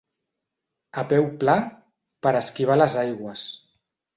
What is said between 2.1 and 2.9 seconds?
per esquivar